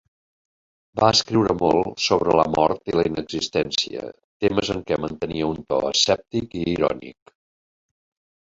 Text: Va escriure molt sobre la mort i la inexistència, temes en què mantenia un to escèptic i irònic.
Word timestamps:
Va 1.01 1.09
escriure 1.17 1.55
molt 1.59 2.01
sobre 2.05 2.37
la 2.39 2.45
mort 2.55 2.89
i 2.93 2.97
la 2.99 3.05
inexistència, 3.09 4.07
temes 4.47 4.73
en 4.77 4.81
què 4.89 4.99
mantenia 5.05 5.51
un 5.53 5.63
to 5.75 5.81
escèptic 5.93 6.57
i 6.63 6.65
irònic. 6.73 7.37